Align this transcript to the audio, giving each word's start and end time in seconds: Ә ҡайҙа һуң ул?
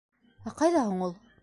Ә 0.51 0.55
ҡайҙа 0.63 0.83
һуң 0.89 1.07
ул? 1.11 1.17